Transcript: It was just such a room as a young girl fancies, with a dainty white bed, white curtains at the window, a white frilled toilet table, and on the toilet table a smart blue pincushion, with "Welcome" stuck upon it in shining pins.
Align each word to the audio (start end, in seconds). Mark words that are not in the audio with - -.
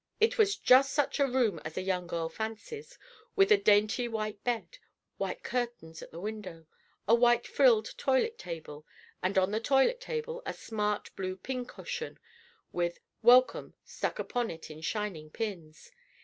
It 0.19 0.39
was 0.39 0.55
just 0.55 0.93
such 0.93 1.19
a 1.19 1.27
room 1.27 1.61
as 1.63 1.77
a 1.77 1.83
young 1.83 2.07
girl 2.07 2.27
fancies, 2.27 2.97
with 3.35 3.51
a 3.51 3.55
dainty 3.57 4.07
white 4.07 4.43
bed, 4.43 4.79
white 5.17 5.43
curtains 5.43 6.01
at 6.01 6.09
the 6.09 6.19
window, 6.19 6.65
a 7.07 7.13
white 7.13 7.45
frilled 7.45 7.95
toilet 7.99 8.39
table, 8.39 8.83
and 9.21 9.37
on 9.37 9.51
the 9.51 9.59
toilet 9.59 10.01
table 10.01 10.41
a 10.43 10.53
smart 10.55 11.15
blue 11.15 11.35
pincushion, 11.37 12.17
with 12.71 12.99
"Welcome" 13.21 13.75
stuck 13.85 14.17
upon 14.17 14.49
it 14.49 14.71
in 14.71 14.81
shining 14.81 15.29
pins. 15.29 15.91